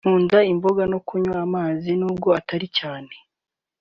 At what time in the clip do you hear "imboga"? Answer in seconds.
0.53-0.83